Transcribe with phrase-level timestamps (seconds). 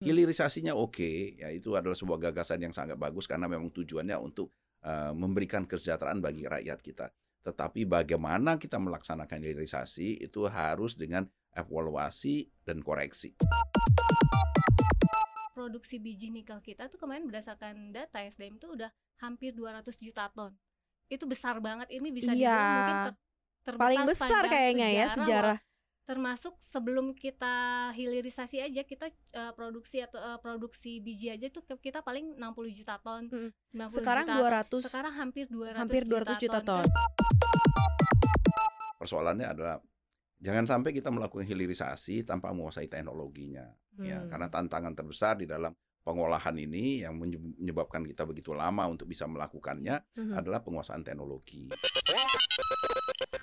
[0.00, 4.48] Hilirisasinya oke, ya itu adalah sebuah gagasan yang sangat bagus karena memang tujuannya untuk
[4.80, 7.12] uh, memberikan kesejahteraan bagi rakyat kita.
[7.44, 13.36] Tetapi bagaimana kita melaksanakan hilirisasi itu harus dengan evaluasi dan koreksi.
[15.52, 18.88] Produksi biji nikel kita tuh kemarin berdasarkan data SDM itu udah
[19.20, 20.56] hampir 200 juta ton.
[21.12, 21.92] Itu besar banget.
[21.92, 22.56] Ini bisa Iya.
[22.56, 23.14] dibilang mungkin ter
[23.60, 25.16] terbesar Paling besar kayaknya ya loh.
[25.20, 25.58] sejarah.
[26.10, 27.54] Termasuk sebelum kita
[27.94, 32.98] hilirisasi aja kita eh, produksi atau eh, produksi biji aja tuh kita paling 60 juta
[32.98, 33.30] ton.
[33.30, 33.54] Mm.
[33.78, 34.82] 90 Sekarang juta ton.
[34.82, 36.82] 200 Sekarang hampir 200 hampir 200 juta ton.
[38.98, 39.78] Persoalannya adalah
[40.42, 43.70] jangan sampai kita melakukan hilirisasi tanpa menguasai teknologinya.
[44.00, 44.32] Ya, Hmm.
[44.32, 45.70] karena tantangan terbesar di dalam
[46.02, 50.34] pengolahan ini yang menye- menyebabkan kita begitu lama untuk bisa melakukannya Mhm.
[50.34, 51.68] adalah penguasaan teknologi.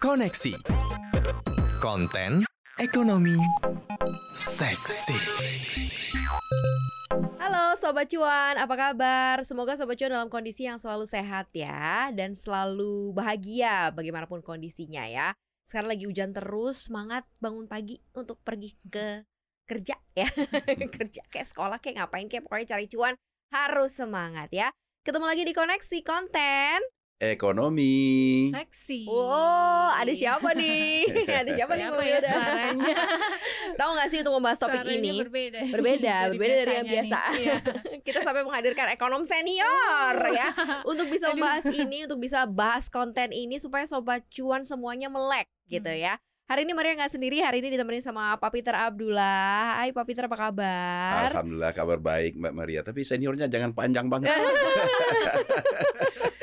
[0.02, 0.58] Koneksi.
[1.78, 2.47] Konten
[2.78, 3.34] ekonomi.
[4.38, 5.18] Seksi.
[7.42, 9.42] Halo Sobat Cuan, apa kabar?
[9.42, 15.34] Semoga Sobat Cuan dalam kondisi yang selalu sehat ya Dan selalu bahagia bagaimanapun kondisinya ya.
[15.66, 19.26] Sekarang lagi hujan terus, semangat bangun pagi untuk pergi ke
[19.68, 20.30] kerja ya.
[20.96, 23.14] Kerja kayak sekolah kayak ngapain kayak pokoknya cari cuan
[23.52, 24.70] Harus semangat ya.
[25.04, 26.80] Ketemu lagi di Koneksi Konten
[27.18, 28.54] Ekonomi.
[28.54, 29.10] Seksi.
[29.10, 31.02] Wow, ada siapa nih?
[31.42, 32.30] ada siapa nih Siapa Mbak ya Wilda?
[32.30, 32.96] suaranya?
[33.82, 35.18] Tahu gak sih untuk membahas topik Suaranya ini?
[35.18, 35.60] berbeda.
[35.68, 37.20] berbeda, berbeda dari yang biasa.
[37.28, 37.42] nih.
[37.42, 37.56] Iya.
[38.06, 43.58] Kita sampai menghadirkan ekonom senior ya untuk bisa membahas ini, untuk bisa bahas konten ini
[43.58, 46.00] supaya sobat cuan semuanya melek gitu Hmm.
[46.00, 46.16] ya.
[46.48, 49.84] Hari ini Maria nggak sendiri, hari ini ditemani sama Pak Peter Abdullah.
[49.84, 51.36] Hai Pak Peter apa kabar?
[51.36, 54.32] Alhamdulillah kabar baik Mbak Maria, tapi seniornya jangan panjang banget.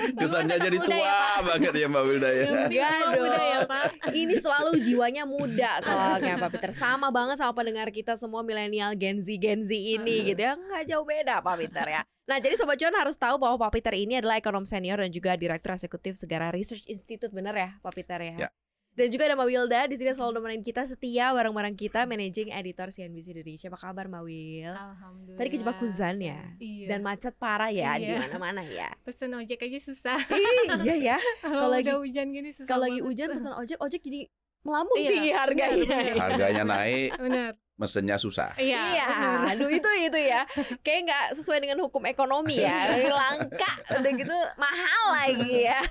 [0.04, 1.40] Tetap jadi muda tua ya, Pak.
[1.48, 2.44] banget ya Mbak Wilda ya.
[2.44, 3.64] Enggak ya, dong.
[3.64, 3.84] Pak.
[4.12, 9.24] Ini selalu jiwanya muda soalnya Pak Peter Sama banget sama pendengar kita semua milenial Gen
[9.24, 12.76] Z Gen Z ini gitu ya Nggak jauh beda Pak Peter ya Nah jadi Sobat
[12.76, 16.52] Cuan harus tahu bahwa Pak Peter ini adalah ekonom senior dan juga direktur eksekutif Segara
[16.52, 18.48] Research Institute bener ya Pak Peter ya, Ya.
[18.94, 22.88] Dan juga ada Mbak Wilda di sini selalu nemenin kita setia bareng-bareng kita managing editor
[22.88, 23.66] CNBC Indonesia.
[23.66, 24.70] Apa kabar Mbak Wil?
[24.70, 25.34] Alhamdulillah.
[25.34, 26.38] Tadi kejebak hujan ya?
[26.56, 26.86] Iya.
[26.88, 28.22] Dan macet parah ya di Iya.
[28.22, 28.94] mana-mana ya.
[29.06, 30.14] pesen ojek aja susah.
[30.30, 31.16] Ih, iya ya.
[31.42, 32.66] Kalau lagi- udah hujan gini susah.
[32.66, 34.30] Kalau lagi hujan pesan ojek, ojek jadi
[34.62, 35.74] melambung Iya, tinggi harganya.
[35.76, 36.22] benar, benar.
[36.24, 37.50] Harganya naik, Benar.
[37.74, 38.54] mesennya susah.
[38.54, 38.80] Iya.
[38.94, 39.06] Iya,
[39.50, 40.46] aduh itu itu ya,
[40.80, 45.82] kayak nggak sesuai dengan hukum ekonomi ya, langka, udah gitu mahal lagi ya.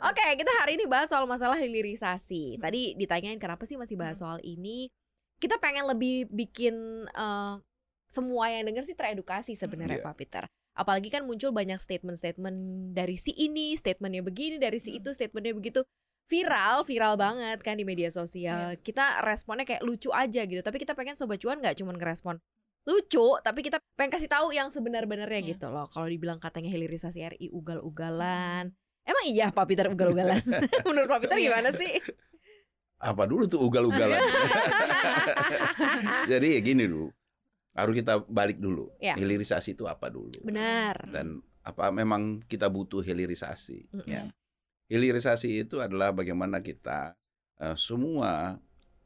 [0.00, 2.56] Oke, kita hari ini bahas soal masalah hilirisasi.
[2.56, 4.88] Tadi ditanyain kenapa sih masih bahas soal ini?
[5.36, 7.54] Kita pengen lebih bikin eh,
[8.08, 10.06] semua yang denger sih teredukasi sebenarnya Iya.
[10.08, 10.44] Pak Peter.
[10.72, 12.56] Apalagi kan muncul banyak statement-statement
[12.92, 14.98] dari si ini, statementnya begini, dari si Hmm.
[15.04, 15.80] itu, statementnya begitu
[16.26, 18.78] viral, viral banget kan di media sosial.
[18.80, 20.62] Kita responnya kayak lucu aja gitu.
[20.62, 22.40] Tapi kita pengen sobat cuan nggak cuma ngerespon
[22.88, 25.50] lucu, tapi kita pengen kasih tahu yang sebenar-benarnya Iya.
[25.54, 25.92] gitu loh.
[25.92, 28.72] Kalau dibilang katanya hilirisasi RI ugal-ugalan,
[29.04, 30.42] emang iya Pak Peter ugal-ugalan?
[30.88, 32.00] Menurut Pak Peter gimana sih?
[33.00, 34.20] Apa dulu tuh ugal-ugalan?
[36.30, 37.08] Jadi ya gini dulu,
[37.72, 38.92] harus kita balik dulu.
[39.00, 39.16] Ya.
[39.16, 40.32] Hilirisasi itu apa dulu?
[40.44, 41.08] Benar.
[41.08, 43.88] Dan apa memang kita butuh hilirisasi?
[43.92, 44.08] Mm-mm.
[44.08, 44.28] Ya.
[44.90, 47.16] Hilirisasi itu adalah bagaimana kita
[47.62, 48.60] eh, semua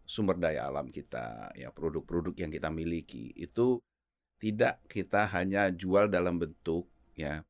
[0.05, 3.81] sumber daya alam kita, ya produk-produk yang kita miliki itu
[4.37, 7.47] tidak kita hanya jual dalam bentuk ya.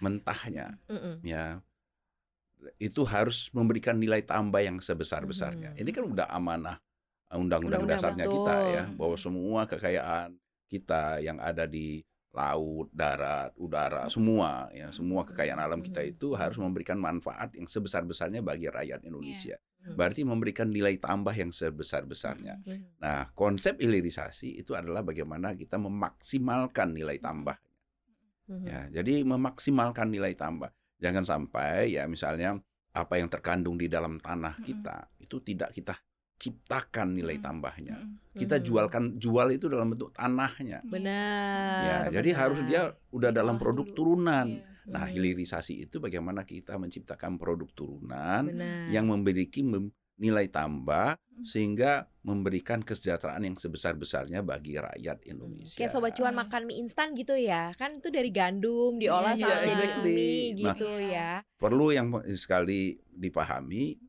[0.00, 1.20] Mentahnya, Mm-mm.
[1.24, 1.60] ya
[2.80, 5.76] itu harus memberikan nilai tambah yang sebesar-besarnya.
[5.76, 5.80] Mhm.
[5.84, 6.76] Ini kan udah amanah
[7.30, 8.96] uh, undang-undang dasarnya kita ya, betul.
[8.98, 10.28] bahwa semua kekayaan
[10.66, 12.02] kita yang ada di
[12.36, 16.12] laut, darat, udara, semua ya, semua kekayaan alam kita Mhm.
[16.16, 19.56] itu harus memberikan manfaat yang sebesar-besarnya bagi rakyat Indonesia.
[19.80, 19.96] Mhm.
[19.96, 22.60] Berarti memberikan nilai tambah yang sebesar-besarnya.
[22.60, 23.00] Mhm.
[23.00, 27.56] Nah, konsep hilirisasi itu adalah bagaimana kita memaksimalkan nilai tambah.
[28.46, 28.64] Mhm.
[28.66, 30.70] Ya, jadi memaksimalkan nilai tambah.
[30.96, 32.56] Jangan sampai ya misalnya
[32.96, 34.66] apa yang terkandung di dalam tanah Mm-mm.
[34.66, 35.94] kita itu tidak kita
[36.36, 37.44] ciptakan nilai Mm.
[37.44, 37.96] tambahnya.
[38.00, 38.32] Mm-mm.
[38.32, 38.64] Kita Mhm.
[38.64, 40.80] jualkan jual itu dalam bentuk tanahnya.
[40.84, 41.80] Benar.
[41.82, 42.40] Ya, jadi benar.
[42.40, 44.46] harus dia udah dalam Diolah produk turunan.
[44.48, 44.64] Iya.
[44.86, 45.12] Nah, Mhm.
[45.18, 48.94] hilirisasi itu bagaimana kita menciptakan produk turunan Benar.
[48.94, 51.44] yang memiliki mem- nilai tambah Mm.
[51.44, 51.92] sehingga
[52.24, 55.76] memberikan kesejahteraan yang sebesar-besarnya bagi rakyat Indonesia.
[55.76, 59.60] Kayak sobat cuan makan mie instan gitu ya Kan itu dari gandum diolah Iya, sampai
[59.60, 60.16] jadi exactly.
[60.16, 61.12] mie Nah, gitu Iya.
[61.44, 62.08] ya perlu yang
[62.40, 64.00] sekali dipahami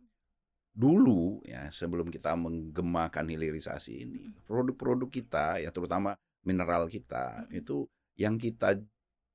[0.71, 6.15] dulu ya sebelum kita menggemakan hilirisasi ini produk-produk kita ya terutama
[6.45, 7.59] mineral kita Mm-mm.
[7.59, 7.75] itu
[8.15, 8.79] yang kita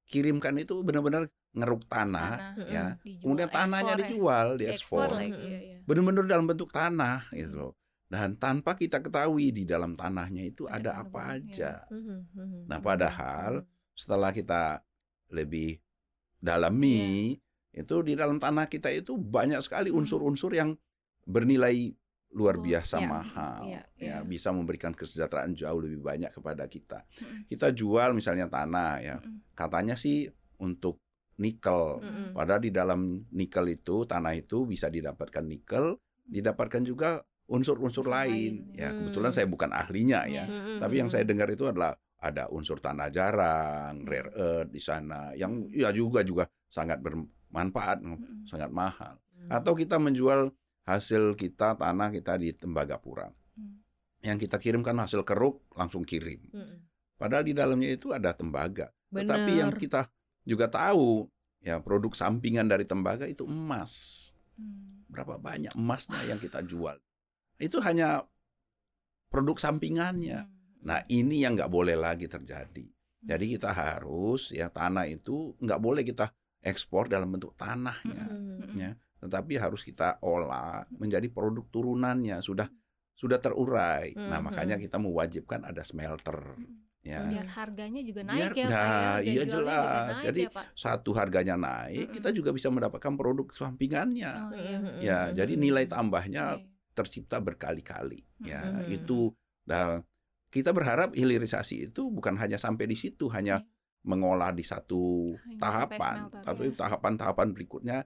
[0.06, 2.68] kirimkan itu benar-benar ngeruk tanah, Tanah.
[2.72, 4.00] ya Dijual, kemudian tanahnya ekspor ya.
[4.00, 5.44] dijual Diekspor diekspor lagi, Mm-mm.
[5.44, 5.71] iya, iya.
[5.86, 7.72] Benar-benar dalam bentuk tanah gitu loh
[8.12, 11.72] dan tanpa kita ketahui di dalam tanahnya itu Ada ada apa aja.
[11.88, 12.60] Mhm, mhm.
[12.68, 13.64] Nah, padahal
[13.96, 14.84] setelah kita
[15.32, 15.80] lebih
[16.36, 17.40] dalami
[17.72, 20.76] itu di dalam tanah kita itu banyak sekali unsur-unsur yang
[21.24, 21.88] bernilai
[22.36, 24.24] luar Oh, biasa iya, mahal iya, ya iya.
[24.24, 27.04] bisa memberikan kesejahteraan jauh lebih banyak kepada kita.
[27.48, 29.16] Kita jual misalnya tanah ya.
[29.56, 30.28] Katanya sih
[30.60, 31.00] untuk
[31.40, 32.02] nikel.
[32.02, 32.28] Mm-mm.
[32.36, 33.00] Padahal di dalam
[33.32, 35.96] nikel itu tanah itu bisa didapatkan nikel,
[36.28, 38.64] didapatkan juga unsur-unsur Unsur lain.
[38.72, 38.96] lain, Ya, Hmm.
[39.02, 40.44] kebetulan saya bukan ahlinya ya.
[40.48, 41.14] Mhm, Tapi yang mhm.
[41.14, 41.92] saya dengar itu adalah
[42.22, 48.46] ada unsur tanah jarang, rare earth di sana yang ya juga juga sangat bermanfaat, Mm-mm.
[48.46, 49.18] sangat mahal.
[49.36, 49.50] Mhm.
[49.50, 50.54] Atau kita menjual
[50.86, 53.30] hasil kita tanah kita di Tembagapura.
[53.58, 53.82] Hmm.
[54.22, 56.42] Yang kita kirimkan hasil keruk langsung kirim.
[56.54, 56.78] Mhm.
[57.18, 58.90] Padahal di dalamnya itu ada tembaga.
[59.12, 59.82] Tetapi yang Bener.
[59.82, 60.00] kita
[60.42, 61.30] juga tahu
[61.62, 64.28] ya produk sampingan dari tembaga itu emas.
[64.58, 65.06] Hmm.
[65.08, 66.98] Berapa banyak emasnya yang kita jual.
[67.60, 68.26] Itu hanya
[69.30, 70.46] produk sampingannya.
[70.46, 70.52] Hmm.
[70.82, 72.86] Nah ini yang nggak boleh lagi terjadi.
[73.22, 78.26] Jadi kita harus ya tanah itu nggak boleh kita ekspor dalam bentuk tanahnya,
[78.74, 78.98] ya.
[79.22, 82.66] Tetapi harus kita olah menjadi produk turunannya sudah
[83.14, 84.18] sudah terurai.
[84.18, 86.58] Nah makanya kita mewajibkan ada smelter,
[87.02, 87.20] ya.
[87.22, 88.70] Biar harganya juga Biar- naik ya Pak ya.
[88.70, 90.06] nah, Biar iya jualnya juga jelas.
[90.08, 90.64] naik Jadi ya, Pak.
[90.74, 92.14] Satu harganya naik, Mm-mm.
[92.16, 94.32] kita juga bisa mendapatkan produk sampingannya.
[94.40, 94.78] Oh, iya.
[94.78, 95.60] Mhm, Ya, mhm, jadi mhm.
[95.60, 96.66] nilai tambahnya Iya.
[96.92, 98.22] tercipta berkali-kali.
[98.40, 98.90] Ya, Mhm.
[98.92, 99.34] itu.
[99.64, 100.02] Nah,
[100.48, 103.68] kita berharap hilirisasi itu bukan hanya sampai di situ, hanya Iya.
[104.02, 106.74] mengolah di satu Hanya tahapan, smelter, tapi ya.
[106.74, 107.98] tahapan-tahapan berikutnya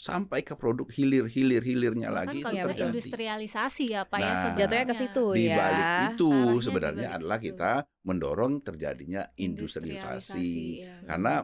[0.00, 2.88] sampai ke produk hilir-hilir-hilirnya Bahkan lagi itu kalau kita terjadi.
[2.88, 4.56] industrialisasi ya Pak ya Nah, sebenarnya.
[4.58, 5.54] Jatuhnya ke situ Di ya.
[5.54, 7.46] balik itu Arahnya sebenarnya adalah situ.
[7.46, 10.48] kita mendorong terjadinya industrialisasi
[10.80, 10.94] ya.
[11.04, 11.34] karena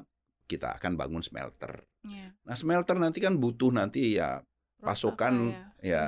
[0.46, 1.84] kita akan bangun smelter.
[2.00, 2.32] Iya.
[2.40, 4.40] Nah, smelter nanti kan butuh nanti ya
[4.78, 5.60] pasokan ya?
[5.82, 6.04] ya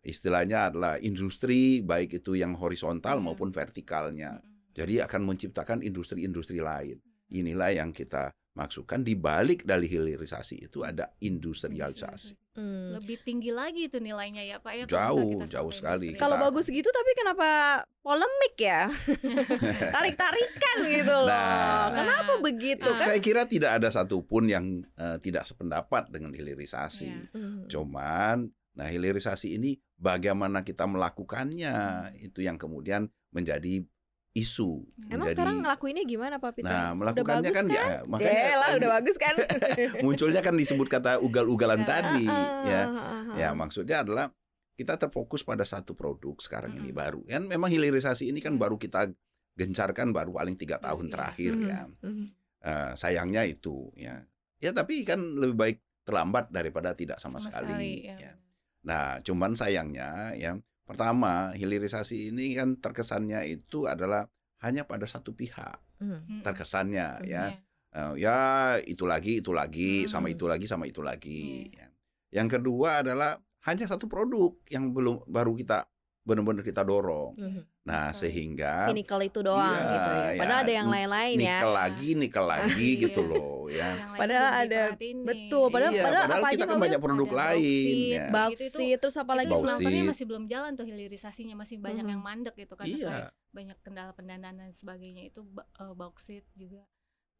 [0.00, 3.22] istilahnya adalah industri baik itu yang horizontal Iya.
[3.22, 4.40] maupun vertikalnya.
[4.40, 4.72] Mm-mm.
[4.72, 6.98] Jadi akan menciptakan industri-industri lain.
[7.28, 12.34] Inilah yang kita maksudkan di balik dari hilirisasi itu ada industrialisasi.
[12.58, 12.98] Hmm.
[12.98, 14.84] Lebih tinggi lagi itu nilainya ya Pak ya.
[14.84, 16.18] Jauh, jauh sekali.
[16.18, 17.48] Kalau Kita- bagus gitu tapi kenapa
[18.02, 18.90] polemik ya?
[19.94, 21.30] Tarik-tarikan gitu loh.
[21.30, 21.94] Nah.
[21.94, 22.98] kenapa begitu Ah.
[22.98, 23.06] kan?
[23.08, 24.64] Saya kira tidak ada satupun yang
[24.94, 27.30] eh, tidak sependapat dengan hilirisasi.
[27.30, 27.70] Mhm.
[27.70, 31.74] Cuman, nah hilirisasi ini bagaimana kita melakukannya
[32.10, 32.14] Hmm.
[32.18, 33.86] itu yang kemudian menjadi
[34.38, 34.86] isu.
[35.08, 36.68] Emang menjadi, sekarang ngelakuinnya gimana Pak Peter?
[36.70, 39.34] Nah, Udah melakukannya bagus kan, ya makanya Yelah, kan udah bagus kan?
[40.06, 42.82] munculnya kan disebut kata ugal-ugalan Ah, tadi Ah, ya.
[42.86, 43.52] ah, Ya, ah.
[43.56, 44.30] maksudnya adalah
[44.78, 47.26] kita terfokus pada satu produk sekarang ini baru.
[47.26, 49.10] Kan memang hilirisasi ini kan baru kita
[49.58, 51.12] gencarkan baru paling tiga tahun iya.
[51.18, 51.80] terakhir ya.
[52.62, 54.22] Eh, sayangnya itu ya.
[54.62, 58.06] Ya tapi kan lebih baik terlambat daripada tidak sama, sekali.
[58.06, 58.16] ya.
[58.16, 58.32] ya.
[58.86, 60.56] Nah, cuman sayangnya ya
[60.88, 64.24] pertama hilirisasi ini kan terkesannya itu adalah
[64.64, 65.78] hanya pada satu pihak.
[65.98, 66.46] Mm-mm.
[66.46, 67.26] terkesannya Mhm.
[67.26, 67.44] ya.
[67.90, 68.38] Eh, ya
[68.86, 70.34] itu lagi itu lagi sama Hmm.
[70.38, 71.66] itu lagi sama itu lagi.
[71.74, 71.88] Ya.
[72.30, 75.88] Yang kedua adalah hanya satu produk yang belum baru kita
[76.28, 77.32] benar-benar kita dorong.
[77.34, 77.62] Mhm.
[77.82, 78.20] Nah Betul.
[78.20, 80.26] sehingga Si nikel itu doang Iya, gitu ya.
[80.28, 80.40] ya.
[80.44, 81.56] Padahal ada yang lain-lain ya.
[81.56, 83.00] nikel lagi nikel lagi Iya.
[83.00, 83.88] gitu loh ya.
[84.12, 84.92] Padahal ada-
[85.24, 88.24] betul, padahal- iya, padahal padahal apa kita aja kan banyak produk Ada lain bauksit, ya.
[88.28, 89.48] Bau- Bauksit terus apa lagi?
[89.48, 92.12] itu masih belum jalan tuh hilirisasinya masih banyak Mhm.
[92.12, 93.32] yang mandek gitu kan Iya.
[93.48, 96.84] banyak kendala pendanaan dan sebagainya itu ba- eh, bauksit juga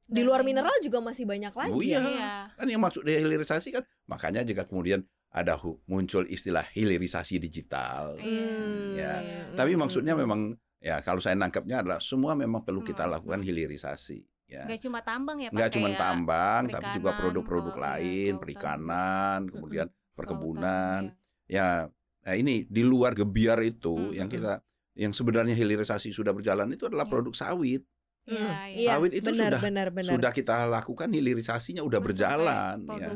[0.08, 2.00] Di luar mineral juga masih banyak lagi Oh ya.
[2.00, 2.32] iya.
[2.56, 8.16] Kan yang maksud hilirisasi kan makanya juga kemudian ada hu- muncul istilah hilirisasi digital.
[8.16, 8.94] Hmm.
[8.94, 9.14] Ya.
[9.18, 9.42] Iya.
[9.54, 9.80] Tapi Hmm.
[9.80, 14.64] maksudnya memang ya kalau saya nangkapnya adalah semua memang perlu kita lakukan hilirisasi ya.
[14.64, 18.40] nggak cuma tambang ya pak Nggak cuma tambang tapi juga produk-produk kalau- iya, lain, kelautan
[18.40, 21.00] perikanan, kemudian perkebunan.
[21.02, 21.02] kelautan,
[21.44, 21.56] ya.
[21.84, 21.90] Ya,
[22.22, 24.60] nah ini di luar gebiar itu Mm, yang kita
[24.94, 27.12] yang sebenarnya hilirisasi sudah berjalan itu adalah Iya.
[27.12, 27.82] produk sawit.
[28.24, 28.44] Iya, Hmm.
[28.44, 28.56] iya.
[28.74, 30.12] Iya, Sawit itu benar, sudah- benar, benar.
[30.12, 33.08] Sudah kita lakukan hilirisasinya udah berjalan ya.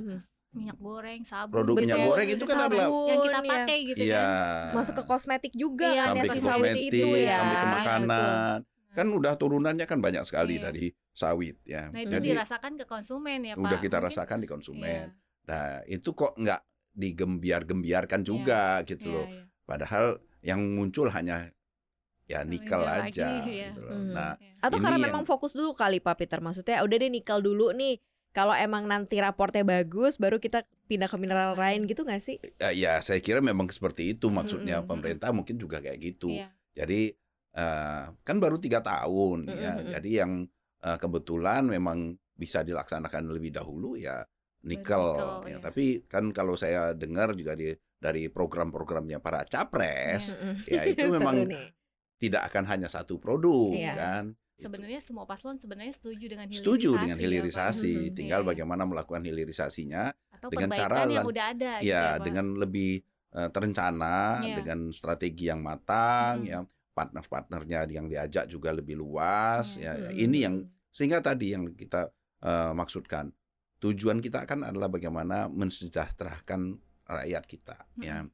[0.53, 3.49] Minyak goreng sabun Produk minyak Betul, goreng itu kan sabun, adalah yang kita ya.
[3.49, 4.21] pakai gitu Iya.
[4.23, 7.33] kan Masuk ke kosmetik juga Iya, kan sampai ya ke si sawit kosmetik, itu ya.
[7.35, 8.57] sampai ke Iya, makanan.
[8.93, 10.65] Kan udah turunannya kan banyak sekali Iya.
[10.67, 11.89] dari sawit ya.
[11.89, 15.07] nah itu Jadi dirasakan ke konsumen ya pak udah kita Mungkin- rasakan di konsumen.
[15.09, 16.61] Iya, Nah, itu kok nggak
[16.95, 19.27] digembiar-gembiarkan juga gitu iya, loh.
[19.27, 19.43] iya.
[19.63, 20.05] Padahal
[20.41, 21.51] yang muncul hanya
[22.25, 23.69] ya Oh, nikel iya lagi, aja iya.
[23.69, 23.93] gitu loh.
[23.93, 24.13] Hmm.
[24.13, 24.51] Nah, Iya.
[24.63, 27.73] Atau Ini karena yang- memang fokus dulu kali Pak Peter Maksudnya udah deh nikel dulu
[27.73, 27.99] nih
[28.33, 32.41] Kalau emang nanti raportnya bagus Baru kita pindah ke mineral lain gitu gak sih?
[32.57, 34.89] ya, ya saya kira memang seperti itu maksudnya Mm-mm.
[34.89, 36.33] pemerintah mungkin juga kayak gitu.
[36.33, 36.49] Iya.
[36.73, 37.13] Jadi
[37.53, 39.73] eh, kan baru tiga tahun ya.
[39.77, 39.93] Mm-mm.
[39.93, 40.33] Jadi yang
[40.85, 44.25] eh, kebetulan memang bisa dilaksanakan lebih dahulu ya
[44.65, 45.05] nikel.
[45.47, 45.57] ya.
[45.57, 45.59] ya.
[45.61, 47.73] Tapi kan kalau saya dengar juga di
[48.03, 50.35] dari program-programnya para capres,
[50.67, 51.47] ya itu memang
[52.19, 53.95] tidak akan hanya satu produk Iya.
[53.95, 54.25] kan.
[54.63, 54.71] Itu.
[54.71, 56.63] Sebenarnya semua paslon sebenarnya setuju dengan hilirisasi.
[56.63, 57.25] Setuju dengan ya, Pak.
[57.27, 58.15] hilirisasi, Mhm.
[58.15, 58.49] tinggal Iya.
[58.55, 60.03] bagaimana melakukan hilirisasinya
[60.39, 62.25] Atau dengan cara yang udah ada gitu ya ya, Pak.
[62.31, 62.93] dengan lebih
[63.33, 64.57] eh, terencana, Iya.
[64.61, 66.49] dengan strategi yang matang, Mhm.
[66.49, 66.59] ya
[66.93, 69.97] partner-partnernya yang diajak juga lebih luas, Iya.
[69.97, 70.19] ya Mm.
[70.21, 70.55] ini yang
[70.93, 73.33] sehingga tadi yang kita eh, maksudkan
[73.79, 78.27] tujuan kita kan adalah bagaimana mensejahterakan rakyat kita, ya.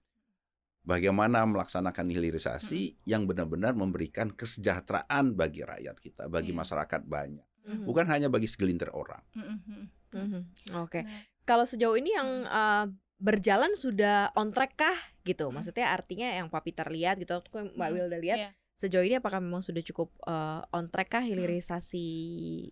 [0.89, 6.65] Bagaimana melaksanakan hilirisasi yang benar-benar memberikan kesejahteraan bagi rakyat kita, bagi Iya.
[6.65, 7.85] masyarakat banyak, Mhm.
[7.85, 9.21] bukan hanya bagi segelintir orang.
[9.37, 9.93] Mhm.
[10.17, 10.41] Mhm.
[10.81, 11.05] Oke.
[11.05, 15.49] Nah, Kalau sejauh ini yang eh, berjalan sudah on track kah gitu?
[15.49, 15.57] Hmm.
[15.57, 18.51] Maksudnya artinya yang Pak Peter lihat gitu, waktu Mbak Hmm, Wilda lihat iya.
[18.73, 22.07] sejauh ini apakah memang sudah cukup eh, on track kah hilirisasi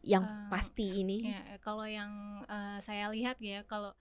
[0.05, 1.33] yang Eh, pasti ini?
[1.33, 3.93] Ya, kalau yang eh, saya lihat ya, kalau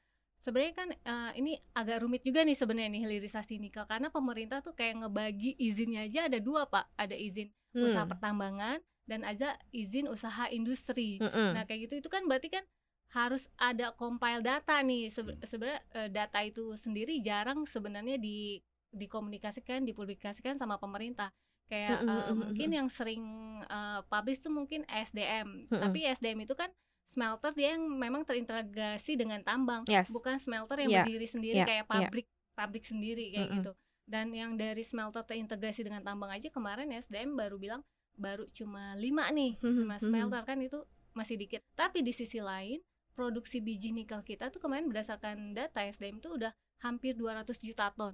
[0.45, 4.73] sebenarnya kan eh, ini agak rumit juga nih sebenarnya nih hilirisasi nikel karena pemerintah tuh
[4.79, 7.49] kayak ngebagi izinnya aja ada dua pak, ada izin
[7.81, 8.11] usaha Hmm.
[8.11, 8.77] pertambangan
[9.09, 11.21] dan ada izin usaha industri.
[11.21, 11.53] Mm-mm.
[11.53, 12.63] Nah kayak gitu itu kan berarti kan
[13.17, 15.09] harus ada compile data nih.
[15.13, 18.59] Sebe- sebenarnya eh, data itu sendiri jarang sebenarnya di
[18.95, 21.29] dikomunikasikan dipublikasikan sama pemerintah.
[21.65, 23.23] Kayak Mm, mm, mungkin yang sering
[23.65, 26.69] eh, publish tuh mungkin SDM Mm, tapi SDM itu kan
[27.15, 30.11] smelter dia yang memang terintegrasi dengan tambang Yes.
[30.11, 33.57] bukan smelter yang Iya, berdiri sendiri iya, kayak pabrik pabrik sendiri kayak Mm-mm.
[33.57, 33.71] gitu
[34.05, 37.81] dan yang dari smelter terintegrasi dengan tambang aja kemarin SDM baru bilang
[38.13, 42.83] baru cuma lima nih Mhm, lima smelter kan itu masih dikit tapi di sisi lain
[43.11, 48.13] produksi biji nikel kita tuh kemarin berdasarkan data SDM tuh udah hampir 200 juta ton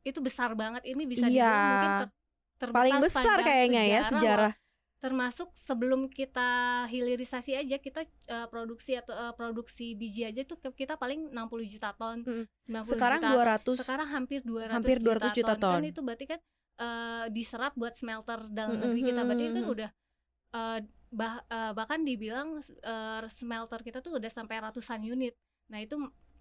[0.00, 1.44] itu besar banget ini bisa Iya.
[1.44, 2.14] dibilang mungkin ter-
[2.58, 4.10] terbesar Paling besar kayaknya ya loh.
[4.10, 4.52] sejarah.
[4.98, 6.48] Termasuk sebelum kita
[6.86, 11.38] hilirisasi aja kita eh, produksi atau eh, produksi biji aja tuh kita paling 60
[11.68, 12.44] juta ton Mm.
[12.66, 15.72] 90 Sekarang juta 200 sekarang hampir 200 hampir 200 juta ton.
[15.72, 16.40] kan itu berarti kan
[16.78, 19.70] eh, diserap buat smelter dalam Mm, negeri kita berarti kan mm.
[19.70, 19.90] udah
[20.50, 20.78] eh,
[21.10, 25.38] bah- eh, bahkan dibilang eh, smelter kita tuh udah sampai ratusan unit
[25.68, 25.94] nah itu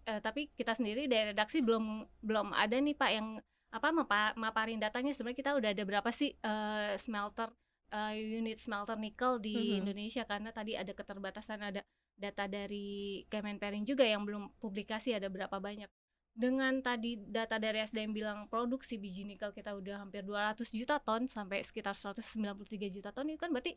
[0.03, 1.83] eh, tapi kita sendiri dari redaksi belum
[2.19, 3.27] belum ada nih pak yang
[3.69, 7.53] apa mapa- maparin datanya sebenarnya kita udah ada berapa sih eh, smelter
[7.89, 9.77] eh, unit smelter nikel di Mhm.
[9.83, 11.81] Indonesia karena tadi ada keterbatasan ada
[12.17, 15.87] data dari Kemenperin juga yang belum publikasi ada berapa banyak
[16.33, 21.25] dengan tadi data dari SDM bilang produksi biji nikel kita udah hampir 200 juta ton
[21.25, 23.73] sampai sekitar 193 juta ton itu kan berarti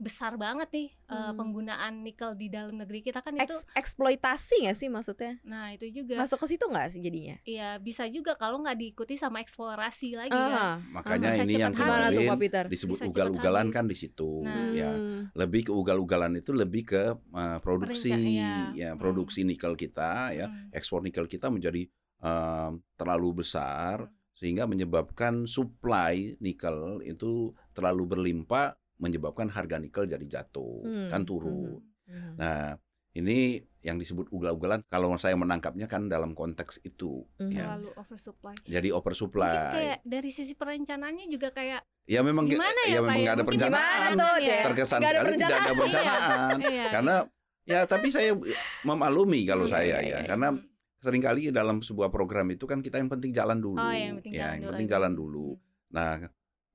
[0.00, 1.36] besar banget nih eh, Hmm.
[1.36, 5.36] penggunaan nikel di dalam negeri kita kan itu Eks- eksploitasi nggak sih maksudnya?
[5.42, 7.36] nah itu juga Masuk ke situ nggak sih jadinya?
[7.42, 11.70] Iya bisa juga kalau nggak diikuti sama eksplorasi lagi kan Ah, Makanya bisa ini yang
[11.70, 12.64] tuh kemarin Peter?
[12.66, 14.72] disebut ugal-ugalan kan di situ Nah.
[14.72, 14.90] ya.
[15.34, 18.54] Lebih ke ugal-ugalan itu lebih ke uh, produksi Perenca- iya.
[18.72, 20.72] ya, produksi nikel kita ya, Hmm.
[20.72, 21.84] ekspor nikel kita menjadi
[22.18, 24.12] um, terlalu besar Hmm.
[24.32, 31.80] sehingga menyebabkan supply nikel itu terlalu berlimpah menyebabkan harga nikel jadi jatuh Hmm, kan turun.
[32.04, 32.36] Hmm.
[32.36, 32.76] Nah,
[33.12, 37.48] ini yang disebut ugal-ugalan kalau saya menangkapnya kan dalam konteks itu Mhm.
[37.50, 37.64] ya.
[37.66, 39.56] terlalu oversupply Jadi mungkin oversupply.
[39.72, 43.22] kayak dari sisi perencanaannya juga kayak Ya memang Gimana ya, Pak, memang ya?
[43.22, 44.10] nggak ada Mungkin perencanaan.
[44.12, 44.36] tuh?
[44.40, 44.60] Cek?
[44.64, 46.58] Terkesan ada sekali tidak ada perencanaan.
[46.74, 47.14] Iya, Karena
[47.64, 48.30] ya tapi saya
[48.82, 50.20] memaklumi kalau Iya, saya iya, ya iya.
[50.26, 50.60] karena Hmm.
[50.98, 53.78] sering kali dalam sebuah program itu kan kita yang penting jalan dulu.
[53.78, 55.48] oh yang penting ya, jalan yang dulu penting jalan dulu.
[55.90, 56.10] Nah,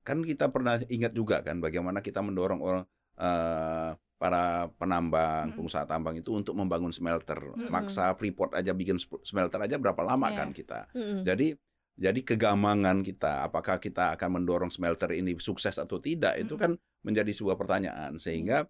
[0.06, 2.84] kan kita pernah ingat juga kan bagaimana kita mendorong orang
[3.18, 5.56] eh, para penambang, Mm-mm.
[5.60, 7.36] pengusaha tambang itu untuk membangun smelter.
[7.36, 7.68] Mm-mm.
[7.68, 10.36] Maksa Freeport aja bikin smelter aja berapa lama Iya.
[10.40, 10.88] kan kita.
[10.96, 11.20] Hmm.
[11.20, 11.52] Jadi
[11.96, 16.62] jadi kegamangan kita, apakah kita akan mendorong smelter ini sukses atau tidak, itu Mm-mm.
[16.64, 16.70] kan
[17.04, 18.16] menjadi sebuah pertanyaan.
[18.16, 18.64] Sehingga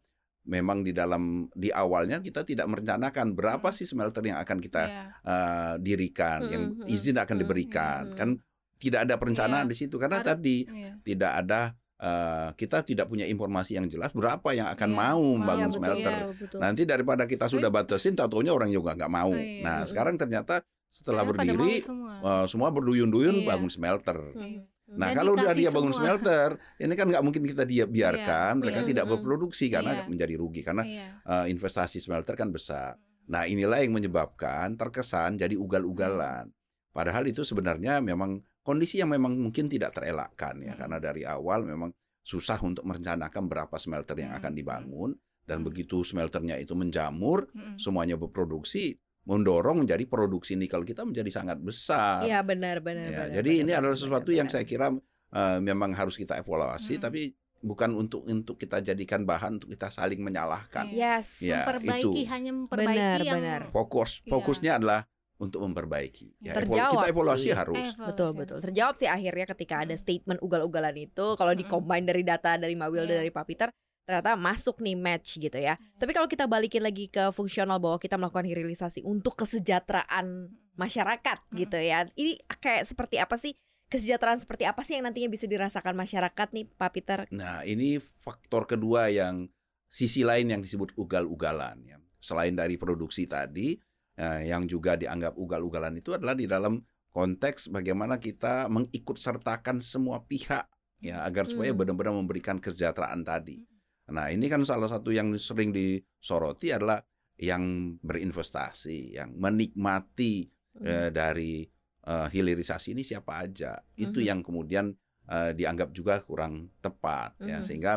[0.46, 3.76] memang di dalam di awalnya kita tidak merencanakan berapa Mm.
[3.78, 5.02] sih smelter yang akan kita Iya.
[5.26, 8.18] eh, dirikan, yang Mm-mm, izin akan diberikan, mm-mm.
[8.18, 8.30] kan
[8.76, 9.72] tidak ada perencanaan Iya.
[9.72, 10.92] di situ karena Harus- tadi Iya.
[11.02, 11.60] tidak ada
[11.96, 16.12] eh, kita tidak punya informasi yang jelas berapa yang akan Iya, mau Iya, betul, smelter.
[16.12, 16.26] iya.
[16.36, 16.58] betul.
[16.60, 19.32] Nanti daripada kita sudah batasin, tahu-taunya orang juga nggak mau.
[19.32, 19.64] Oh, iya.
[19.64, 19.88] Nah, Mm-mm.
[19.88, 20.60] sekarang ternyata
[20.92, 22.12] setelah Karena berdiri semua.
[22.20, 23.46] eh, semua berduyun-duyun Iya.
[23.46, 24.18] bangun smelter.
[24.34, 24.68] Iya.
[24.86, 26.14] Nah, Dan kalau udah dia bangun semua.
[26.14, 28.88] smelter, ini kan nggak mungkin kita dia biarkan, Iya, mereka iya.
[28.92, 30.04] tidak berproduksi karena Iya.
[30.06, 31.06] menjadi rugi karena Iya.
[31.24, 33.00] eh, investasi smelter kan besar.
[33.26, 36.52] Nah, inilah yang menyebabkan terkesan jadi ugal-ugalan.
[36.92, 40.78] Padahal itu sebenarnya memang kondisi yang memang mungkin tidak terelakkan ya, Mm.
[40.82, 45.14] karena dari awal memang susah untuk merencanakan berapa smelter yang akan dibangun
[45.46, 45.66] dan Mm.
[45.70, 47.78] begitu smelternya itu menjamur, Mm-mm.
[47.78, 52.22] semuanya berproduksi, mendorong menjadi produksi nikel kita menjadi sangat besar.
[52.22, 53.06] Iya benar benar.
[53.06, 54.54] Ya, benar, jadi benar, ini benar, adalah benar, sesuatu yang benar.
[54.58, 54.86] saya kira
[55.26, 57.02] eh, memang harus kita evaluasi, Hmm.
[57.02, 57.22] tapi
[57.58, 60.86] bukan untuk untuk kita jadikan bahan untuk kita saling menyalahkan.
[60.86, 61.18] Iya.
[61.18, 61.42] Yes.
[61.42, 62.30] Ya, memperbaiki itu.
[62.30, 63.60] hanya memperbaiki Benar, yang benar.
[63.74, 64.30] Fokus Iya.
[64.30, 65.00] fokusnya adalah
[65.36, 66.40] untuk memperbaiki.
[66.40, 67.52] Ya, Terjawab kita evaluasi sih.
[67.52, 67.76] harus.
[67.76, 68.58] Evaluasi Betul betul.
[68.64, 70.00] Terjawab sih akhirnya ketika ada Mm.
[70.00, 71.60] statement ugal-ugalan itu kalau Mm-mm.
[71.60, 73.20] di-combine dari data dari Mbak Wilda Iya.
[73.20, 73.68] dari Pak Peter
[74.06, 75.74] ternyata masuk nih match gitu ya.
[75.74, 75.98] Iya.
[75.98, 81.58] Tapi kalau kita balikin lagi ke fungsional bahwa kita melakukan hilirisasi untuk kesejahteraan masyarakat Mm-mm.
[81.60, 82.06] gitu ya.
[82.12, 83.52] Ini kayak seperti apa sih?
[83.86, 87.18] Kesejahteraan seperti apa sih yang nantinya bisa dirasakan masyarakat nih Pak Peter?
[87.30, 89.46] Nah, ini faktor kedua yang
[89.86, 91.98] sisi lain yang disebut ugal-ugalan ya.
[92.18, 93.78] Selain dari produksi tadi,
[94.16, 96.80] eh, yang juga dianggap ugal-ugalan itu adalah di dalam
[97.12, 100.68] konteks bagaimana kita mengikut sertakan semua pihak
[101.00, 101.80] ya agar supaya Hmm.
[101.80, 103.64] benar-benar memberikan kesejahteraan tadi.
[104.06, 107.02] Nah, ini kan salah satu yang sering disoroti adalah
[107.36, 111.64] yang berinvestasi, yang menikmati eh, dari
[112.06, 113.80] eh, hilirisasi ini siapa aja.
[113.96, 114.92] Itu yang kemudian
[115.26, 117.92] eh, dianggap juga kurang tepat ya sehingga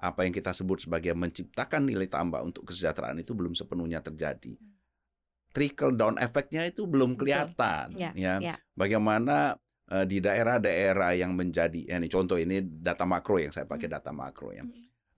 [0.00, 4.56] apa yang kita sebut sebagai menciptakan nilai tambah untuk kesejahteraan itu belum sepenuhnya terjadi.
[5.50, 8.38] Trickle down efeknya itu belum kelihatan Ya, ya.
[8.38, 8.54] ya.
[8.72, 9.58] Bagaimana
[9.90, 14.14] eh, di daerah-daerah yang menjadi ya ini contoh ini data makro yang saya pakai data
[14.14, 14.62] makro ya.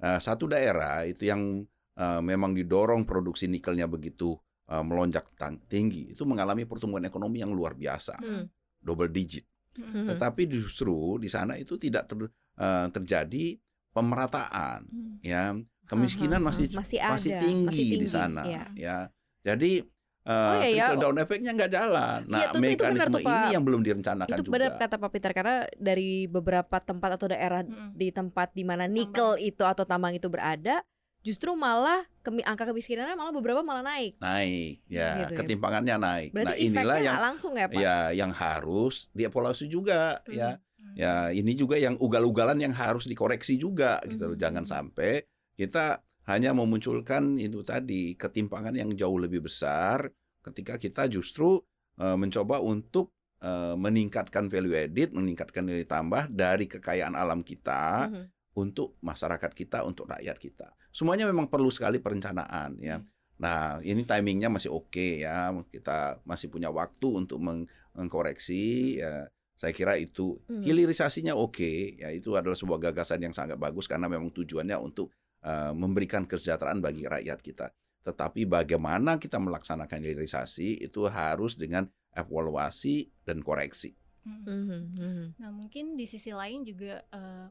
[0.00, 1.60] Eh, satu daerah itu yang
[1.92, 4.32] eh, memang didorong produksi nikelnya begitu
[4.64, 5.28] eh, melonjak
[5.68, 8.48] tinggi itu mengalami pertumbuhan ekonomi yang luar biasa, Hmm.
[8.80, 9.44] double digit.
[9.72, 9.84] Mm.
[9.84, 10.06] Mhm.
[10.16, 13.56] Tetapi justru di sana itu tidak ter- eh, terjadi
[13.92, 15.14] pemerataan, Mm.
[15.20, 15.52] ya
[15.84, 18.64] kemiskinan masih masih ada, masih tinggi, masih di tinggi, sana, iya.
[18.72, 18.98] ya.
[19.44, 19.84] Jadi
[20.22, 20.84] eh, Oh, iya, iya.
[20.86, 22.18] trickle down efeknya nggak jalan.
[22.24, 23.34] Nah, Iya, tuh- itu benar mekanisme tuh, Pak.
[23.34, 24.52] ini yang belum direncanakan Itu juga.
[24.52, 27.90] benar kata Pak Peter karena dari beberapa tempat atau daerah Mm.
[27.92, 30.86] di tempat di mana nikel itu atau tambang itu berada,
[31.20, 34.14] justru malah kemi- angka kemiskinannya malah beberapa malah naik.
[34.16, 35.38] naik, ya Gitu ya.
[35.38, 36.30] ketimpangannya naik.
[36.30, 37.78] Berarti nah inilah yang langsung ya Pak?
[37.78, 40.32] ya yang harus dievaluasi juga, Hmm.
[40.32, 40.50] ya.
[40.78, 40.94] Mm.
[40.94, 44.36] Ya ini juga yang ugal-ugalan yang harus dikoreksi juga gitu loh.
[44.36, 50.06] Jangan sampai kita hanya memunculkan itu tadi ketimpangan yang jauh lebih besar
[50.42, 51.58] ketika kita justru
[52.00, 53.12] eh, mencoba untuk
[53.42, 58.24] eh, meningkatkan value added, meningkatkan nilai tambah dari kekayaan alam kita Mhm.
[58.54, 60.70] untuk masyarakat kita, untuk rakyat kita.
[60.94, 63.02] Semuanya memang perlu sekali perencanaan ya.
[63.02, 63.08] Hmm.
[63.42, 65.50] Nah, ini timingnya masih oke ya.
[65.74, 67.66] Kita masih punya waktu untuk meng-
[67.98, 69.26] mengkoreksi ya.
[69.58, 70.62] Saya kira itu Hmm.
[70.62, 72.14] hilirisasinya oke ya.
[72.14, 75.10] Itu adalah sebuah gagasan yang sangat bagus karena memang tujuannya untuk
[75.42, 77.66] eh, memberikan kesejahteraan bagi rakyat kita.
[78.02, 83.94] Tetapi bagaimana kita melaksanakan hilirisasi itu harus dengan evaluasi dan koreksi.
[84.22, 84.42] Mm.
[84.46, 85.26] Mhm, mhm.
[85.38, 87.46] Nah mungkin di sisi lain juga eh,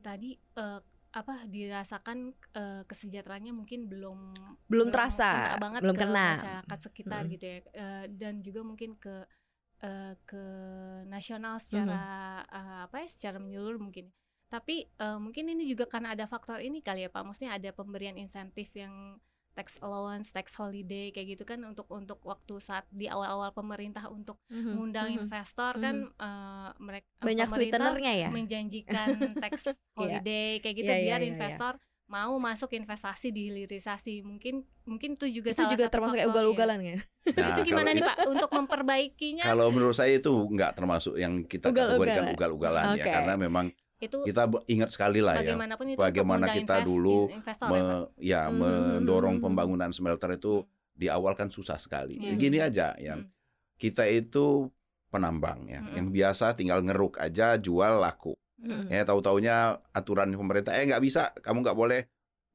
[0.00, 2.18] tadi eh, apa dirasakan
[2.52, 4.20] eh, kesejahteraannya mungkin belum
[4.68, 6.26] Belum terasa, kena banget belum ke kena.
[6.36, 7.30] masyarakat sekitar Mm.
[7.32, 9.24] gitu ya Eh, dan juga mungkin ke
[9.80, 10.44] eh, ke
[11.08, 12.02] nasional secara
[12.48, 14.12] eh, apa ya secara menyeluruh mungkin
[14.48, 18.16] tapi eh, mungkin ini juga karena ada faktor ini kali ya pak maksudnya ada pemberian
[18.16, 19.20] insentif yang
[19.52, 24.38] tax allowance, tax holiday kayak gitu kan untuk untuk waktu saat di awal-awal pemerintah untuk
[24.46, 25.16] Mhm, mengundang mhm.
[25.20, 28.28] investor kan eh, mereka Banyak pemerintah sweetenernya ya?
[28.30, 29.52] menjanjikan tax
[29.98, 31.30] holiday kayak gitu Iya, iya, biar iya, iya.
[31.34, 31.74] investor
[32.08, 36.30] mau masuk investasi di hilirisasi mungkin mungkin itu juga Itu salah juga satu termasuk kayak
[36.32, 36.96] ugal-ugalan ya?
[37.36, 41.68] Nah, itu gimana nih pak untuk memperbaikinya Kalau menurut saya itu nggak termasuk yang kita
[41.68, 41.98] Ugal-ugalan.
[42.00, 43.10] kategorikan ugal-ugalan ya Oke.
[43.12, 43.66] karena memang
[43.98, 48.40] itu kita ingat sekali lah ya itu bagaimana kita dulu invest- investor ya, me- ya
[48.46, 48.54] Mhm,
[49.02, 50.62] mendorong mhm, pembangunan smelter itu
[50.94, 52.18] di awal kan susah sekali.
[52.18, 52.34] Iya.
[52.34, 53.14] Gini aja ya.
[53.18, 53.30] Hmm.
[53.74, 54.66] Kita itu
[55.08, 55.94] penambang ya, Mm-mm.
[55.94, 58.34] yang biasa tinggal ngeruk aja jual laku.
[58.58, 58.90] Hmm.
[58.90, 62.00] Ya tahu-taunya aturan pemerintah eh nggak bisa, kamu nggak boleh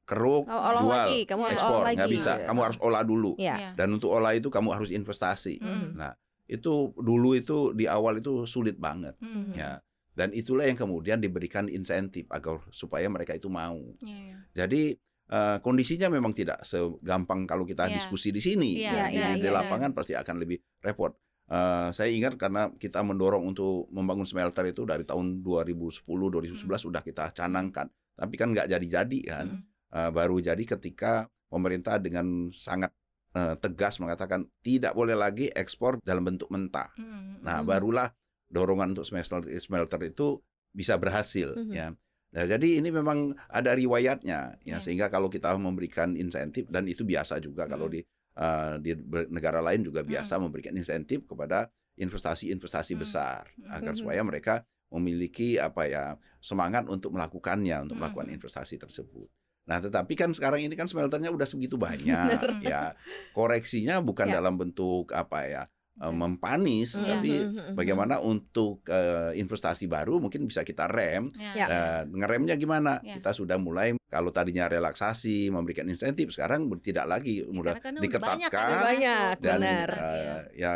[0.04, 2.32] keruk, Oh, olah jual, lagi, kamu harus ekspor, olah nggak bisa.
[2.44, 3.32] Kamu harus olah dulu.
[3.40, 3.54] Iya.
[3.56, 3.70] Iya.
[3.72, 5.64] Dan untuk olah itu kamu harus investasi.
[5.64, 5.96] Hmm.
[5.96, 6.12] Nah,
[6.44, 9.56] itu dulu itu di awal itu sulit banget Hmm.
[9.56, 9.80] ya.
[10.14, 13.78] Dan itulah yang kemudian diberikan insentif agar supaya mereka itu mau.
[14.00, 14.36] Iya, iya.
[14.54, 17.96] Jadi eh, kondisinya memang tidak segampang kalau kita Iya.
[17.96, 18.84] diskusi di sini.
[18.84, 19.56] Ya, iya, di, di iya.
[19.56, 21.16] lapangan pasti akan lebih repot.
[21.44, 27.00] Eh, saya ingat karena kita mendorong untuk membangun smelter itu dari tahun 2010 2011 sudah
[27.00, 29.46] kita canangkan, tapi kan nggak jadi-jadi kan.
[29.48, 29.64] Hmm.
[29.96, 32.92] Eh, baru jadi ketika pemerintah dengan sangat
[33.34, 36.92] eh, tegas mengatakan tidak boleh lagi ekspor dalam bentuk mentah.
[36.94, 37.42] Hmm.
[37.42, 37.66] Nah, Mhm.
[37.66, 38.06] barulah
[38.54, 40.38] dorongan untuk smelter smelter itu
[40.70, 41.74] bisa berhasil Mhm.
[41.74, 41.86] ya.
[42.34, 44.82] Nah, jadi ini memang ada riwayatnya ya Iya.
[44.82, 47.94] sehingga kalau kita memberikan insentif dan itu biasa juga kalau Mhm.
[47.94, 48.00] di
[48.34, 48.90] eh, di
[49.30, 50.42] negara lain juga biasa Mhm.
[50.42, 53.00] memberikan insentif kepada investasi-investasi Mhm.
[53.06, 54.00] besar agar Mhm.
[54.02, 54.54] supaya mereka
[54.90, 58.34] memiliki apa ya semangat untuk melakukannya untuk melakukan Mhm.
[58.34, 59.30] investasi tersebut.
[59.70, 62.98] Nah, tetapi kan sekarang ini kan smelternya udah segitu banyak ya.
[63.30, 64.42] Koreksinya bukan Ya.
[64.42, 65.62] dalam bentuk apa ya
[65.96, 67.06] uh, mempanis, Iya.
[67.14, 67.74] tapi Mhm, mhm, mhm.
[67.74, 71.30] bagaimana untuk uh, investasi baru mungkin bisa kita rem.
[71.34, 71.52] Ya.
[71.54, 71.66] Ya.
[71.66, 72.98] Nah, ngeremnya gimana?
[73.00, 73.14] Ya.
[73.16, 78.50] Kita sudah mulai kalau tadinya relaksasi, memberikan insentif, sekarang tidak lagi mudah kan diketatkan.
[78.50, 79.88] banyak kan dan benar.
[79.90, 80.36] uh, Iya.
[80.54, 80.72] ya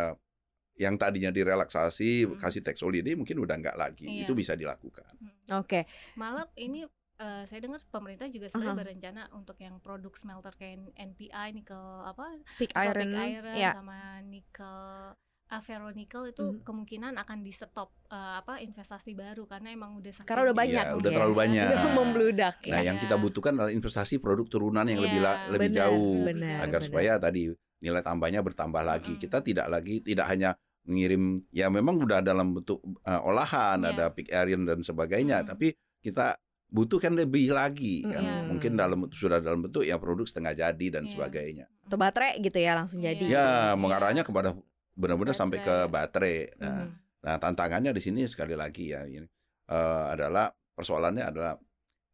[0.78, 2.38] yang tadinya direlaksasi Hmm.
[2.38, 4.22] kasih tax holiday mungkin udah nggak lagi Iya.
[4.22, 5.10] itu bisa dilakukan
[5.50, 5.90] Oke.
[6.14, 6.86] Malah ini
[7.18, 8.80] eh, saya dengar pemerintah juga sebenarnya Aha.
[8.80, 13.10] berencana untuk yang produk smelter kayak NPI, nikel apa, Pig tropic iron.
[13.12, 13.74] iron Ya.
[13.74, 15.14] sama nikel
[15.48, 16.60] ah, ferronikel itu Mhm.
[16.60, 20.60] kemungkinan akan di stop eh, apa investasi baru karena emang udah saking Karena udah Iya,
[20.60, 20.84] banyak.
[20.94, 21.16] udah ya.
[21.16, 21.66] terlalu banyak.
[21.66, 21.94] Udah Nah.
[21.94, 22.56] membludak.
[22.62, 22.84] nah ya.
[22.84, 23.22] yang kita Iya.
[23.22, 26.82] butuhkan adalah investasi produk turunan yang lebih la- Iya, lebih benar, jauh benar, agar benar.
[26.84, 27.42] supaya tadi
[27.78, 29.22] nilai tambahnya bertambah lagi Mm-mm.
[29.22, 30.50] kita tidak lagi tidak hanya
[30.84, 33.88] mengirim ya memang udah dalam bentuk uh, olahan Iya.
[33.90, 35.46] ada pig iron dan sebagainya Mm.
[35.46, 35.66] tapi
[35.98, 36.36] kita
[36.68, 38.36] butuhkan lebih lagi kan Iya.
[38.44, 41.12] mungkin dalam sudah dalam bentuk ya produk setengah jadi dan Iya.
[41.16, 43.16] sebagainya Atau baterai gitu ya langsung Iya.
[43.16, 43.24] jadi.
[43.24, 43.46] ya Iya.
[43.74, 44.52] mengarahnya kepada
[44.92, 46.88] benar-benar sampai ke baterai nah, Mhm.
[47.24, 49.24] nah tantangannya di sini sekali lagi ya ini
[49.68, 51.56] eh, adalah persoalannya adalah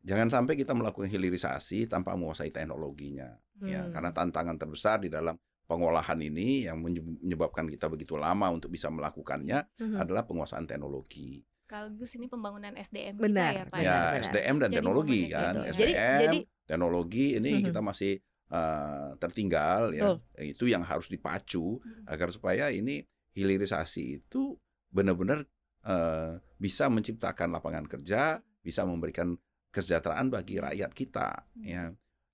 [0.01, 3.93] jangan sampai kita melakukan hilirisasi tanpa menguasai teknologinya ya Hmm.
[3.93, 8.91] karena tantangan terbesar di dalam pengolahan ini yang menye- menyebabkan kita begitu lama untuk bisa
[8.91, 9.97] melakukannya Mhm.
[9.97, 13.73] adalah penguasaan teknologi sekaligus ini pembangunan SDM Benar, kita ya Pak.
[13.73, 14.21] benar, ya benar.
[14.29, 15.61] SDM dan Jadi teknologi kan gitu.
[15.65, 17.65] SDM Jadi jadi teknologi ini Mhm.
[17.65, 18.13] kita masih
[18.55, 22.05] eh, tertinggal ya itu yang harus dipacu Mhm.
[22.07, 24.55] agar supaya ini hilirisasi itu
[24.93, 25.49] benar-benar
[25.85, 29.37] eh, bisa menciptakan lapangan kerja, bisa memberikan
[29.69, 31.45] kesejahteraan bagi rakyat kita.
[31.53, 31.61] Hmm.
[31.61, 31.83] Ya,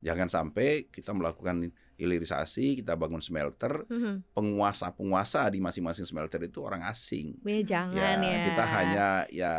[0.00, 4.24] jangan sampai kita melakukan hilirisasi, kita bangun smelter, Mhm.
[4.32, 7.36] penguasa-penguasa di masing-masing smelter itu orang asing.
[7.42, 8.40] Ya, jangan ya.
[8.44, 9.54] kita hanya ya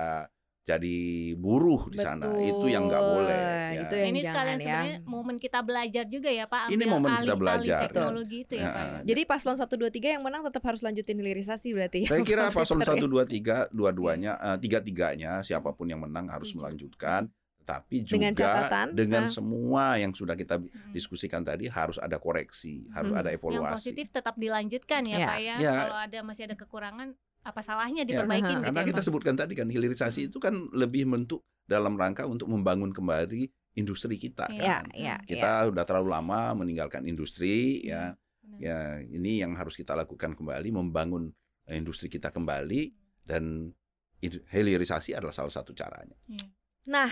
[0.62, 0.98] jadi
[1.36, 2.30] buruh di sana.
[2.38, 3.38] Itu yang nggak boleh.
[3.72, 3.82] ya.
[3.82, 4.62] Itu yang ini jangan sekalian ya.
[4.64, 6.70] sebenarnya momen kita belajar juga ya Pak.
[6.70, 7.80] Ini momen kita belajar.
[7.84, 8.86] teknologi itu ya Ya, Pak.
[8.86, 9.00] ya.
[9.04, 12.10] Jadi paslon 1 2 3 yang menang tetap harus lanjutin hilirisasi berarti ya.
[12.10, 12.94] Saya kira paslon Peter, ya?
[12.94, 16.62] satu dua tiga dua-duanya eh, tiga-tiganya siapa pun yang menang harus Setuju.
[16.62, 17.22] melanjutkan
[17.62, 19.32] tapi juga Dengan catatan, dengan ah.
[19.32, 20.92] semua yang sudah kita Hmm.
[20.92, 23.22] diskusikan tadi harus ada koreksi, harus Hmm.
[23.22, 23.76] ada Yang evaluasi.
[23.78, 25.28] positif tetap dilanjutkan ya Ya.
[25.28, 25.56] Pak ya.
[25.58, 25.74] Ya.
[25.78, 29.06] Kalau ada masih ada kekurangan apa salahnya Ya, diperbaikin gitu Karena ya, kita Pak?
[29.06, 34.46] sebutkan tadi kan hilirisasi itu kan lebih bentuk dalam rangka untuk membangun kembali industri kita
[34.52, 34.92] Ya, kan.
[34.94, 38.14] ya, Kita udah terlalu lama meninggalkan industri ya.
[38.44, 38.60] Benar.
[38.60, 41.32] Ya, ini yang harus kita lakukan kembali membangun
[41.66, 42.92] eh, industri kita kembali
[43.24, 43.72] dan
[44.22, 46.14] hilirisasi adalah salah satu caranya.
[46.84, 47.10] Nah,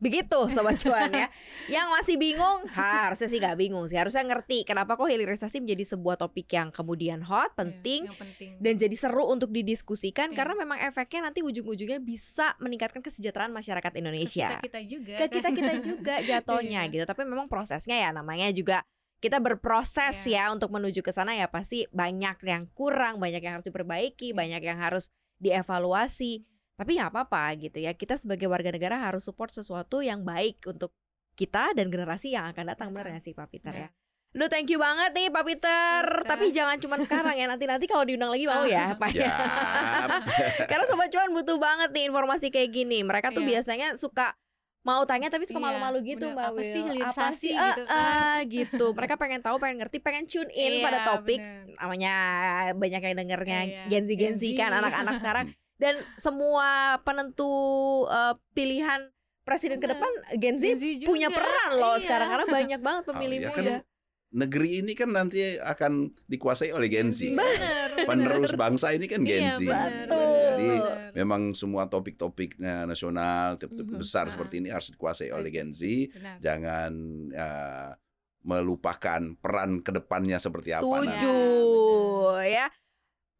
[0.00, 1.28] begitu sobat cuan ya.
[1.68, 3.94] Yang masih bingung, ha, harusnya sih gak bingung sih.
[3.94, 8.50] Harusnya ngerti kenapa kok hilirisasi menjadi sebuah topik yang kemudian hot, Iya, penting penting.
[8.58, 10.36] dan jadi seru untuk didiskusikan Iya.
[10.36, 14.56] karena memang efeknya nanti ujung-ujungnya bisa meningkatkan kesejahteraan masyarakat Indonesia.
[14.56, 15.30] kita kita juga Ke kan.
[15.36, 16.90] kita-kita juga jatuhnya Iya.
[16.90, 17.04] gitu.
[17.04, 18.80] Tapi memang prosesnya ya namanya juga
[19.20, 23.68] kita berproses ya untuk menuju ke sana ya pasti banyak yang kurang, banyak yang harus
[23.68, 26.48] diperbaiki, banyak yang harus dievaluasi.
[26.80, 27.92] Tapi nggak apa-apa gitu ya.
[27.92, 30.96] Kita sebagai warga negara harus support sesuatu yang baik untuk
[31.36, 33.88] kita dan generasi yang akan datang benar nggak sih Pak Peter ya?
[34.30, 36.00] Aduh thank you banget nih Pak Peter.
[36.22, 36.24] Oke.
[36.24, 37.44] Tapi jangan cuma sekarang ya.
[37.44, 39.28] Nanti-nanti kalau diundang lagi mau ya Pak ya.
[40.70, 43.02] Karena sobat cuan butuh banget nih informasi kayak gini.
[43.02, 43.60] Mereka tuh Iya.
[43.60, 44.38] biasanya suka
[44.80, 46.36] mau tanya tapi suka Iya, malu-malu gitu bener.
[46.38, 48.40] Mbak Apa sih hilirisasi Ah, gitu ah, kan.
[48.48, 48.86] gitu.
[48.96, 51.40] Mereka pengen tahu, pengen ngerti, pengen tune in pada Iya, topik.
[51.42, 51.76] bener.
[51.76, 52.14] Namanya
[52.72, 54.60] banyak yang dengernya Iya, genzi-genzi Gen Z.
[54.62, 55.46] kan anak-anak sekarang.
[55.80, 56.68] Dan semua
[57.00, 57.48] penentu
[58.06, 59.08] eh, pilihan
[59.40, 59.96] presiden ke Bener.
[59.96, 62.02] depan Gen Z Gen Z punya juga, peran loh iya.
[62.04, 63.56] sekarang karena banyak banget pemilih Oh, iya muda.
[63.56, 63.66] kan
[64.30, 65.92] negeri ini kan nanti akan
[66.24, 67.34] dikuasai oleh Gen Z.
[67.34, 68.60] Bener, Penerus bener.
[68.60, 69.60] bangsa ini kan Gen Iya, Z.
[69.64, 70.06] bener.
[70.46, 71.10] Jadi bener.
[71.16, 73.98] memang semua topik-topiknya nasional, topik Mhm.
[73.98, 74.30] besar Ah.
[74.30, 75.82] seperti ini harus dikuasai oleh Gen Z.
[76.12, 76.36] Benar.
[76.38, 76.92] Jangan
[77.32, 77.90] eh,
[78.40, 81.10] melupakan peran ke depannya seperti apa nanti.
[81.18, 81.34] Setuju
[82.46, 82.66] ya.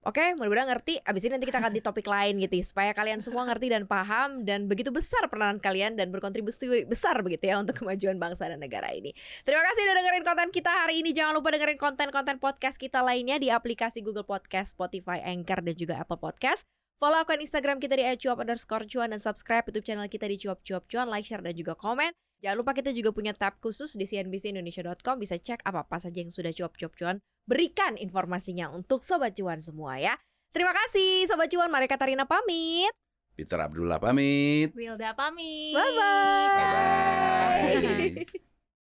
[0.01, 0.97] Oke, mudah-mudahan ngerti.
[1.05, 3.85] Abis ini nanti kita akan di topik lain gitu, ya, supaya kalian semua ngerti dan
[3.85, 8.65] paham dan begitu besar peranan kalian dan berkontribusi besar begitu ya untuk kemajuan bangsa dan
[8.65, 9.13] negara ini.
[9.45, 11.13] Terima kasih udah dengerin konten kita hari ini.
[11.13, 16.01] Jangan lupa dengerin konten-konten podcast kita lainnya di aplikasi Google Podcast, Spotify, Anchor dan juga
[16.01, 16.65] Apple Podcast.
[16.97, 20.65] Follow akun Instagram kita di @cuap underscore cuan dan subscribe YouTube channel kita di cuap
[20.65, 22.09] cuap cuan, like, share dan juga komen.
[22.41, 26.53] Jangan lupa kita juga punya tab khusus di cnbcindonesia.com bisa cek apa-apa saja yang sudah
[26.57, 30.17] cuap-cuap cuan berikan informasinya untuk Sobat Cuan semua ya.
[30.51, 32.91] Terima kasih Sobat Cuan, Mari Katarina pamit.
[33.37, 34.73] Peter Abdullah pamit.
[34.73, 35.77] Wilda pamit.
[35.77, 36.49] Bye-bye.
[37.77, 38.41] Bye-bye.